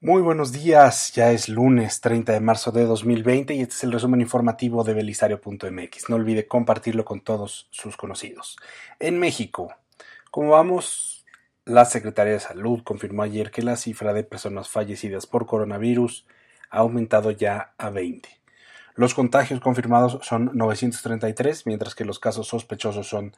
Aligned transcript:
Muy 0.00 0.22
buenos 0.22 0.52
días, 0.52 1.12
ya 1.12 1.32
es 1.32 1.48
lunes 1.48 2.00
30 2.00 2.32
de 2.32 2.38
marzo 2.38 2.70
de 2.70 2.84
2020 2.84 3.54
y 3.54 3.62
este 3.62 3.74
es 3.74 3.82
el 3.82 3.90
resumen 3.90 4.20
informativo 4.20 4.84
de 4.84 4.94
belisario.mx. 4.94 6.08
No 6.08 6.14
olvide 6.14 6.46
compartirlo 6.46 7.04
con 7.04 7.20
todos 7.20 7.66
sus 7.72 7.96
conocidos. 7.96 8.56
En 9.00 9.18
México, 9.18 9.74
como 10.30 10.50
vamos, 10.50 11.26
la 11.64 11.84
Secretaría 11.84 12.34
de 12.34 12.38
Salud 12.38 12.84
confirmó 12.84 13.24
ayer 13.24 13.50
que 13.50 13.62
la 13.62 13.74
cifra 13.74 14.12
de 14.12 14.22
personas 14.22 14.68
fallecidas 14.68 15.26
por 15.26 15.46
coronavirus 15.46 16.26
ha 16.70 16.78
aumentado 16.78 17.32
ya 17.32 17.72
a 17.76 17.90
20. 17.90 18.28
Los 18.94 19.14
contagios 19.14 19.58
confirmados 19.58 20.20
son 20.22 20.52
933, 20.54 21.66
mientras 21.66 21.96
que 21.96 22.04
los 22.04 22.20
casos 22.20 22.46
sospechosos 22.46 23.08
son 23.08 23.34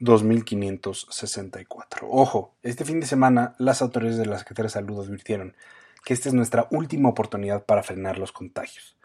2.564. 0.00 2.08
Ojo, 2.08 2.54
este 2.62 2.86
fin 2.86 2.98
de 2.98 3.06
semana 3.06 3.54
las 3.58 3.82
autoridades 3.82 4.16
de 4.16 4.24
la 4.24 4.38
Secretaría 4.38 4.68
de 4.68 4.72
Salud 4.72 5.04
advirtieron 5.04 5.54
que 6.04 6.14
esta 6.14 6.28
es 6.28 6.34
nuestra 6.34 6.66
última 6.70 7.08
oportunidad 7.08 7.64
para 7.64 7.82
frenar 7.82 8.18
los 8.18 8.32
contagios. 8.32 8.96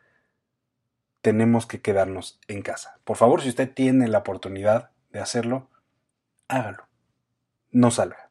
Tenemos 1.22 1.66
que 1.66 1.82
quedarnos 1.82 2.40
en 2.48 2.62
casa. 2.62 3.00
Por 3.04 3.18
favor, 3.18 3.42
si 3.42 3.50
usted 3.50 3.72
tiene 3.72 4.08
la 4.08 4.20
oportunidad 4.20 4.92
de 5.12 5.20
hacerlo, 5.20 5.70
hágalo. 6.48 6.88
No 7.72 7.92
salga. 7.92 8.30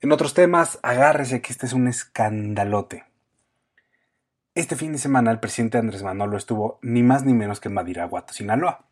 En 0.00 0.12
otros 0.12 0.34
temas, 0.34 0.78
agárrese 0.82 1.40
que 1.40 1.52
este 1.52 1.66
es 1.66 1.72
un 1.72 1.88
escandalote. 1.88 3.04
Este 4.54 4.76
fin 4.76 4.92
de 4.92 4.98
semana 4.98 5.30
el 5.30 5.40
presidente 5.40 5.78
Andrés 5.78 6.02
Manolo 6.02 6.36
estuvo 6.36 6.78
ni 6.82 7.02
más 7.02 7.24
ni 7.24 7.32
menos 7.32 7.60
que 7.60 7.68
en 7.68 7.74
Madiraguato, 7.74 8.32
Sinaloa, 8.32 8.86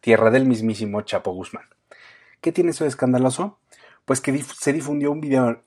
tierra 0.00 0.30
del 0.30 0.46
mismísimo 0.46 1.02
Chapo 1.02 1.32
Guzmán. 1.32 1.64
¿Qué 2.40 2.52
tiene 2.52 2.70
eso 2.70 2.84
de 2.84 2.90
escandaloso? 2.90 3.58
Pues 4.04 4.20
que 4.20 4.36
se 4.42 4.72
difundió 4.72 5.12
un 5.12 5.20
video 5.20 5.62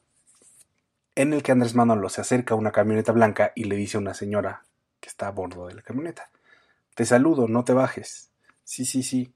en 1.15 1.33
el 1.33 1.43
que 1.43 1.51
Andrés 1.51 1.75
Manolo 1.75 2.09
se 2.09 2.21
acerca 2.21 2.53
a 2.53 2.57
una 2.57 2.71
camioneta 2.71 3.11
blanca 3.11 3.51
y 3.55 3.65
le 3.65 3.75
dice 3.75 3.97
a 3.97 3.99
una 3.99 4.13
señora 4.13 4.63
que 4.99 5.09
está 5.09 5.27
a 5.27 5.31
bordo 5.31 5.67
de 5.67 5.75
la 5.75 5.81
camioneta, 5.81 6.29
te 6.95 7.05
saludo, 7.05 7.47
no 7.47 7.63
te 7.63 7.73
bajes. 7.73 8.31
Sí, 8.63 8.85
sí, 8.85 9.03
sí, 9.03 9.33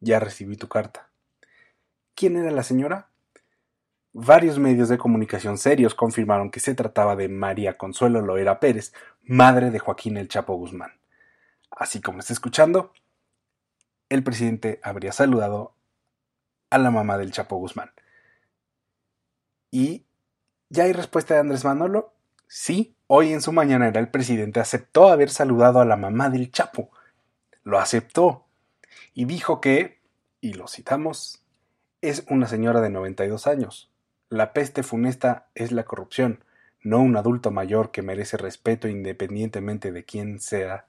ya 0.00 0.20
recibí 0.20 0.56
tu 0.56 0.68
carta. 0.68 1.08
¿Quién 2.14 2.36
era 2.36 2.50
la 2.50 2.62
señora? 2.62 3.10
Varios 4.12 4.58
medios 4.58 4.88
de 4.88 4.98
comunicación 4.98 5.58
serios 5.58 5.94
confirmaron 5.94 6.50
que 6.50 6.60
se 6.60 6.74
trataba 6.74 7.16
de 7.16 7.28
María 7.28 7.76
Consuelo 7.76 8.20
Loera 8.20 8.60
Pérez, 8.60 8.92
madre 9.22 9.70
de 9.70 9.80
Joaquín 9.80 10.16
El 10.16 10.28
Chapo 10.28 10.54
Guzmán. 10.54 10.92
Así 11.70 12.00
como 12.00 12.20
está 12.20 12.32
escuchando, 12.32 12.92
el 14.08 14.22
presidente 14.22 14.78
habría 14.82 15.10
saludado 15.10 15.74
a 16.70 16.78
la 16.78 16.90
mamá 16.90 17.18
del 17.18 17.32
Chapo 17.32 17.56
Guzmán. 17.56 17.90
Y 19.70 20.06
¿Ya 20.74 20.82
hay 20.82 20.92
respuesta 20.92 21.34
de 21.34 21.40
Andrés 21.40 21.64
Manolo? 21.64 22.14
Sí, 22.48 22.96
hoy 23.06 23.32
en 23.32 23.40
su 23.40 23.52
mañanera 23.52 24.00
el 24.00 24.08
presidente 24.08 24.58
aceptó 24.58 25.08
haber 25.08 25.30
saludado 25.30 25.78
a 25.78 25.84
la 25.84 25.96
mamá 25.96 26.30
del 26.30 26.50
Chapo. 26.50 26.90
Lo 27.62 27.78
aceptó. 27.78 28.48
Y 29.12 29.24
dijo 29.26 29.60
que, 29.60 30.00
y 30.40 30.54
lo 30.54 30.66
citamos, 30.66 31.44
es 32.00 32.24
una 32.28 32.48
señora 32.48 32.80
de 32.80 32.90
92 32.90 33.46
años. 33.46 33.92
La 34.28 34.52
peste 34.52 34.82
funesta 34.82 35.46
es 35.54 35.70
la 35.70 35.84
corrupción, 35.84 36.42
no 36.82 36.98
un 36.98 37.16
adulto 37.16 37.52
mayor 37.52 37.92
que 37.92 38.02
merece 38.02 38.36
respeto 38.36 38.88
independientemente 38.88 39.92
de 39.92 40.04
quién 40.04 40.40
sea 40.40 40.88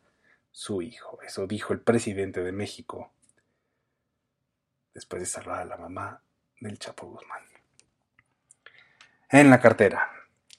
su 0.50 0.82
hijo. 0.82 1.20
Eso 1.22 1.46
dijo 1.46 1.74
el 1.74 1.80
presidente 1.80 2.42
de 2.42 2.52
México 2.52 3.12
después 4.96 5.22
de 5.22 5.28
saludar 5.28 5.60
a 5.60 5.66
la 5.66 5.78
mamá 5.78 6.24
del 6.60 6.80
Chapo 6.80 7.06
Guzmán. 7.06 7.55
En 9.30 9.50
la 9.50 9.60
cartera. 9.60 10.12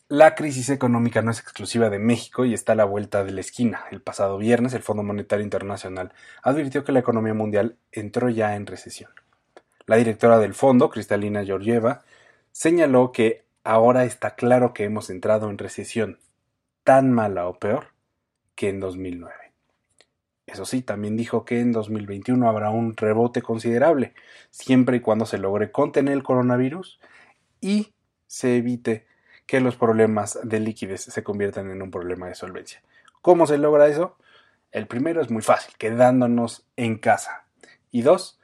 La 0.09 0.35
crisis 0.35 0.71
económica 0.71 1.23
no 1.23 1.31
es 1.31 1.39
exclusiva 1.39 1.89
de 1.89 2.01
México 2.01 2.45
y 2.45 2.53
está 2.53 2.73
a 2.73 2.77
la 2.77 2.85
vuelta 2.85 3.23
de 3.23 3.31
la 3.31 3.41
esquina. 3.41 3.85
El 3.93 4.03
pasado 4.03 4.39
viernes 4.39 4.75
el 4.75 4.83
Fondo 4.83 5.05
Monetario 5.05 5.45
Internacional 5.45 6.13
advirtió 6.43 6.83
que 6.83 6.91
la 6.91 6.99
economía 6.99 7.33
mundial 7.33 7.77
entró 7.93 8.29
ya 8.29 8.57
en 8.57 8.67
recesión. 8.67 9.13
La 9.87 9.95
directora 9.97 10.41
del 10.41 10.53
fondo, 10.53 10.91
Cristalina 10.91 11.45
Georgieva, 11.45 12.03
señaló 12.51 13.13
que 13.13 13.45
ahora 13.63 14.05
está 14.05 14.35
claro 14.35 14.75
que 14.75 14.83
hemos 14.83 15.11
entrado 15.11 15.49
en 15.49 15.59
recesión, 15.59 16.19
tan 16.83 17.13
mala 17.13 17.47
o 17.47 17.61
peor 17.61 17.93
que 18.57 18.69
en 18.69 18.81
2009. 18.81 19.33
Eso 20.47 20.65
sí, 20.65 20.83
también 20.83 21.17
dijo 21.17 21.45
que 21.45 21.61
en 21.61 21.71
2021 21.71 22.49
habrá 22.49 22.71
un 22.71 22.97
rebote 22.97 23.43
considerable, 23.43 24.13
siempre 24.51 24.97
y 24.97 25.01
cuando 25.01 25.25
se 25.25 25.39
logre 25.39 25.71
contener 25.71 26.15
el 26.15 26.25
coronavirus 26.25 26.99
y 27.61 27.93
se 28.27 28.57
evite 28.57 29.07
que 29.47 29.61
los 29.61 29.77
problemas 29.77 30.39
de 30.43 30.61
liquidez 30.61 31.03
se 31.03 31.23
conviertan 31.23 31.71
en 31.71 31.83
un 31.83 31.91
problema 31.91 32.29
de 32.29 32.35
solvencia. 32.35 32.83
¿Cómo 33.23 33.47
se 33.47 33.59
logra 33.59 33.89
eso? 33.89 34.17
El 34.73 34.87
primero 34.87 35.21
es 35.21 35.31
muy 35.31 35.43
fácil, 35.43 35.75
quedándonos 35.79 36.67
en 36.77 36.99
casa. 36.99 37.45
Y 37.91 38.03
dos, 38.03 38.39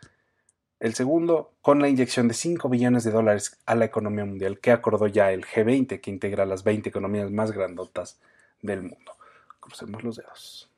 el 0.80 0.94
segundo, 0.94 1.52
con 1.60 1.80
la 1.80 1.88
inyección 1.88 2.26
de 2.26 2.34
5 2.34 2.68
billones 2.68 3.04
de 3.04 3.10
dólares 3.10 3.58
a 3.66 3.74
la 3.74 3.84
economía 3.84 4.24
mundial 4.24 4.58
que 4.58 4.72
acordó 4.72 5.06
ya 5.06 5.30
el 5.30 5.44
G20, 5.44 6.00
que 6.00 6.10
integra 6.10 6.46
las 6.46 6.64
20 6.64 6.88
economías 6.88 7.30
más 7.30 7.52
grandotas 7.52 8.20
del 8.62 8.82
mundo. 8.82 9.12
Crucemos 9.60 10.02
los 10.02 10.16
dedos. 10.16 10.71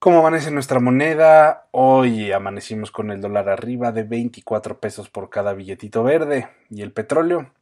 ¿Cómo 0.00 0.20
amanece 0.20 0.50
nuestra 0.50 0.80
moneda? 0.80 1.68
Hoy 1.72 2.32
amanecimos 2.32 2.90
con 2.90 3.10
el 3.10 3.20
dólar 3.20 3.50
arriba 3.50 3.92
de 3.92 4.02
24 4.02 4.80
pesos 4.80 5.10
por 5.10 5.28
cada 5.28 5.52
billetito 5.52 6.02
verde. 6.02 6.48
¿Y 6.70 6.80
el 6.80 6.90
petróleo? 6.90 7.52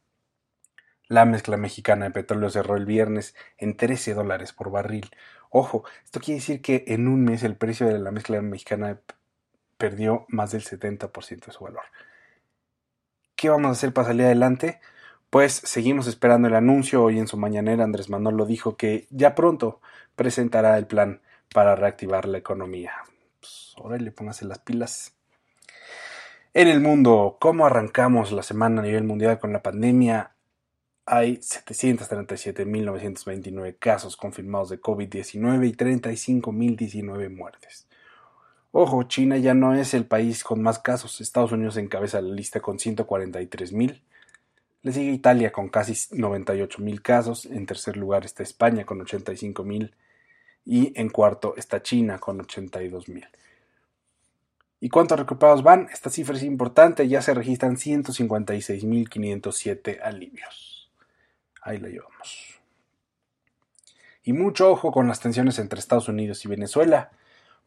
La 1.09 1.25
mezcla 1.25 1.57
mexicana 1.57 2.05
de 2.05 2.11
petróleo 2.11 2.49
cerró 2.49 2.77
el 2.77 2.85
viernes 2.85 3.35
en 3.57 3.75
13 3.75 4.13
dólares 4.13 4.53
por 4.53 4.71
barril. 4.71 5.11
Ojo, 5.49 5.83
esto 6.05 6.21
quiere 6.21 6.39
decir 6.39 6.61
que 6.61 6.85
en 6.87 7.09
un 7.09 7.25
mes 7.25 7.43
el 7.43 7.57
precio 7.57 7.87
de 7.87 7.99
la 7.99 8.09
mezcla 8.09 8.41
mexicana 8.41 9.01
perdió 9.77 10.25
más 10.29 10.53
del 10.53 10.63
70% 10.63 11.47
de 11.47 11.51
su 11.51 11.65
valor. 11.65 11.83
¿Qué 13.35 13.49
vamos 13.49 13.67
a 13.67 13.71
hacer 13.71 13.91
para 13.91 14.07
salir 14.07 14.23
adelante? 14.23 14.79
Pues 15.29 15.55
seguimos 15.65 16.07
esperando 16.07 16.47
el 16.47 16.55
anuncio. 16.55 17.03
Hoy 17.03 17.19
en 17.19 17.27
su 17.27 17.35
mañanera 17.35 17.83
Andrés 17.83 18.09
Manuel 18.09 18.37
lo 18.37 18.45
dijo 18.45 18.77
que 18.77 19.07
ya 19.09 19.35
pronto 19.35 19.81
presentará 20.15 20.77
el 20.77 20.87
plan 20.87 21.19
para 21.53 21.75
reactivar 21.75 22.27
la 22.27 22.37
economía. 22.37 22.93
Pues, 23.39 23.73
órale, 23.77 24.11
póngase 24.11 24.45
las 24.45 24.59
pilas. 24.59 25.15
En 26.53 26.67
el 26.67 26.81
mundo, 26.81 27.37
¿cómo 27.39 27.65
arrancamos 27.65 28.31
la 28.31 28.43
semana 28.43 28.81
a 28.81 28.85
nivel 28.85 29.03
mundial 29.03 29.39
con 29.39 29.51
la 29.53 29.61
pandemia? 29.61 30.31
Hay 31.05 31.37
737.929 31.37 33.77
casos 33.79 34.17
confirmados 34.17 34.69
de 34.69 34.81
COVID-19 34.81 35.67
y 35.67 35.73
35.019 35.73 37.35
muertes. 37.35 37.87
Ojo, 38.71 39.01
China 39.03 39.37
ya 39.37 39.53
no 39.55 39.73
es 39.73 39.95
el 39.95 40.05
país 40.05 40.43
con 40.43 40.61
más 40.61 40.79
casos. 40.79 41.21
Estados 41.21 41.51
Unidos 41.51 41.77
encabeza 41.77 42.21
la 42.21 42.33
lista 42.33 42.59
con 42.59 42.77
143.000. 42.77 44.01
Le 44.81 44.91
sigue 44.91 45.11
Italia 45.11 45.51
con 45.51 45.69
casi 45.69 45.93
98.000 45.93 47.01
casos. 47.01 47.45
En 47.45 47.65
tercer 47.65 47.97
lugar 47.97 48.25
está 48.25 48.43
España 48.43 48.85
con 48.85 48.99
85.000 48.99 49.91
y 50.71 50.93
en 50.95 51.09
cuarto 51.09 51.55
está 51.57 51.81
China 51.81 52.19
con 52.19 52.41
82 52.41 53.09
mil. 53.09 53.27
¿Y 54.79 54.89
cuántos 54.89 55.17
recuperados 55.17 55.63
van? 55.63 55.87
Esta 55.91 56.11
cifra 56.11 56.37
es 56.37 56.43
importante, 56.43 57.07
ya 57.07 57.23
se 57.23 57.33
registran 57.33 57.75
156.507 57.75 59.99
alivios. 60.03 60.91
Ahí 61.63 61.79
la 61.79 61.89
llevamos. 61.89 62.61
Y 64.21 64.33
mucho 64.33 64.69
ojo 64.69 64.91
con 64.91 65.07
las 65.07 65.19
tensiones 65.19 65.57
entre 65.57 65.79
Estados 65.79 66.07
Unidos 66.07 66.45
y 66.45 66.49
Venezuela, 66.49 67.09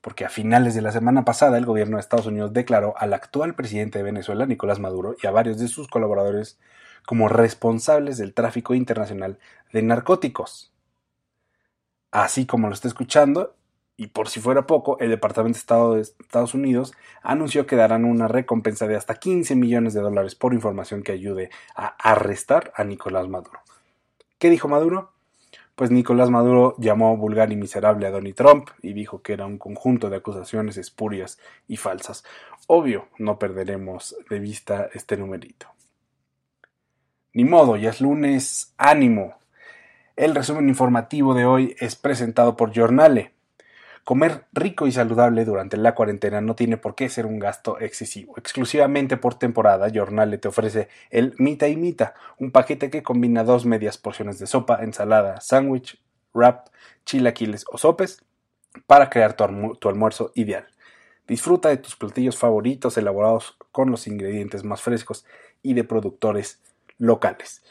porque 0.00 0.24
a 0.24 0.28
finales 0.28 0.76
de 0.76 0.82
la 0.82 0.92
semana 0.92 1.24
pasada 1.24 1.58
el 1.58 1.66
gobierno 1.66 1.96
de 1.96 2.02
Estados 2.02 2.26
Unidos 2.26 2.52
declaró 2.52 2.96
al 2.96 3.14
actual 3.14 3.56
presidente 3.56 3.98
de 3.98 4.04
Venezuela, 4.04 4.46
Nicolás 4.46 4.78
Maduro, 4.78 5.16
y 5.20 5.26
a 5.26 5.32
varios 5.32 5.58
de 5.58 5.66
sus 5.66 5.88
colaboradores 5.88 6.60
como 7.04 7.28
responsables 7.28 8.16
del 8.16 8.32
tráfico 8.32 8.74
internacional 8.74 9.40
de 9.72 9.82
narcóticos. 9.82 10.72
Así 12.12 12.46
como 12.46 12.68
lo 12.68 12.74
está 12.74 12.86
escuchando, 12.86 13.56
y 13.96 14.08
por 14.08 14.28
si 14.28 14.40
fuera 14.40 14.66
poco, 14.66 14.98
el 15.00 15.10
Departamento 15.10 15.56
de 15.56 15.60
Estado 15.60 15.94
de 15.94 16.00
Estados 16.00 16.54
Unidos 16.54 16.92
anunció 17.22 17.66
que 17.66 17.76
darán 17.76 18.04
una 18.04 18.28
recompensa 18.28 18.86
de 18.86 18.96
hasta 18.96 19.16
15 19.16 19.54
millones 19.56 19.94
de 19.94 20.00
dólares 20.00 20.34
por 20.34 20.54
información 20.54 21.02
que 21.02 21.12
ayude 21.12 21.50
a 21.74 21.88
arrestar 21.98 22.72
a 22.76 22.84
Nicolás 22.84 23.28
Maduro. 23.28 23.60
¿Qué 24.38 24.50
dijo 24.50 24.68
Maduro? 24.68 25.12
Pues 25.74 25.90
Nicolás 25.90 26.30
Maduro 26.30 26.74
llamó 26.78 27.16
vulgar 27.16 27.50
y 27.52 27.56
miserable 27.56 28.06
a 28.06 28.10
Donald 28.10 28.34
Trump 28.34 28.68
y 28.82 28.92
dijo 28.92 29.22
que 29.22 29.32
era 29.32 29.46
un 29.46 29.58
conjunto 29.58 30.10
de 30.10 30.16
acusaciones 30.16 30.76
espurias 30.76 31.38
y 31.66 31.76
falsas. 31.76 32.24
Obvio, 32.66 33.08
no 33.18 33.38
perderemos 33.38 34.16
de 34.28 34.38
vista 34.38 34.88
este 34.92 35.16
numerito. 35.16 35.68
Ni 37.34 37.44
modo, 37.44 37.76
ya 37.76 37.90
es 37.90 38.00
lunes, 38.00 38.74
ánimo. 38.76 39.34
El 40.16 40.34
resumen 40.34 40.68
informativo 40.68 41.32
de 41.32 41.46
hoy 41.46 41.74
es 41.80 41.96
presentado 41.96 42.54
por 42.54 42.76
Jornale. 42.76 43.32
Comer 44.04 44.44
rico 44.52 44.86
y 44.86 44.92
saludable 44.92 45.46
durante 45.46 45.78
la 45.78 45.94
cuarentena 45.94 46.42
no 46.42 46.54
tiene 46.54 46.76
por 46.76 46.94
qué 46.94 47.08
ser 47.08 47.24
un 47.24 47.38
gasto 47.38 47.80
excesivo. 47.80 48.34
Exclusivamente 48.36 49.16
por 49.16 49.36
temporada, 49.36 49.88
Jornale 49.92 50.36
te 50.36 50.48
ofrece 50.48 50.88
el 51.08 51.34
Mita 51.38 51.66
y 51.68 51.76
Mita, 51.76 52.12
un 52.38 52.50
paquete 52.50 52.90
que 52.90 53.02
combina 53.02 53.42
dos 53.42 53.64
medias 53.64 53.96
porciones 53.96 54.38
de 54.38 54.46
sopa, 54.46 54.82
ensalada, 54.82 55.40
sándwich, 55.40 55.98
wrap, 56.34 56.66
chilaquiles 57.06 57.64
o 57.70 57.78
sopes 57.78 58.22
para 58.86 59.08
crear 59.08 59.32
tu, 59.32 59.76
tu 59.76 59.88
almuerzo 59.88 60.30
ideal. 60.34 60.66
Disfruta 61.26 61.70
de 61.70 61.78
tus 61.78 61.96
platillos 61.96 62.36
favoritos 62.36 62.98
elaborados 62.98 63.56
con 63.70 63.90
los 63.90 64.06
ingredientes 64.06 64.62
más 64.62 64.82
frescos 64.82 65.24
y 65.62 65.72
de 65.72 65.84
productores 65.84 66.60
locales. 66.98 67.62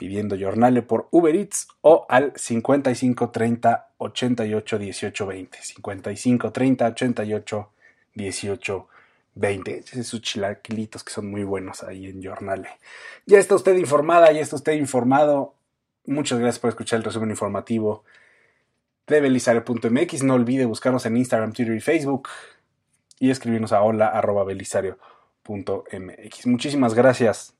Pidiendo 0.00 0.34
Jornale 0.40 0.80
por 0.80 1.08
Uber 1.10 1.36
Eats 1.36 1.68
o 1.82 2.06
al 2.08 2.32
55 2.34 3.28
30 3.28 3.90
88 3.98 4.78
18 4.78 5.26
20. 5.26 5.62
55 5.62 6.52
30 6.52 6.86
88 6.86 7.70
18 8.14 8.88
20. 9.34 9.84
Esos 9.92 10.22
chilaquilitos 10.22 11.04
que 11.04 11.12
son 11.12 11.30
muy 11.30 11.44
buenos 11.44 11.82
ahí 11.82 12.06
en 12.06 12.24
Jornale. 12.24 12.70
Ya 13.26 13.38
está 13.38 13.54
usted 13.54 13.76
informada, 13.76 14.32
ya 14.32 14.40
está 14.40 14.56
usted 14.56 14.72
informado. 14.72 15.52
Muchas 16.06 16.38
gracias 16.38 16.60
por 16.60 16.70
escuchar 16.70 16.96
el 16.96 17.04
resumen 17.04 17.28
informativo 17.28 18.02
de 19.06 19.20
belisario.mx. 19.20 20.22
No 20.22 20.32
olvide 20.32 20.64
buscarnos 20.64 21.04
en 21.04 21.18
Instagram, 21.18 21.52
Twitter 21.52 21.76
y 21.76 21.80
Facebook 21.80 22.30
y 23.18 23.28
escribirnos 23.28 23.74
a 23.74 23.82
hola.belisario.mx. 23.82 26.46
Muchísimas 26.46 26.94
gracias. 26.94 27.59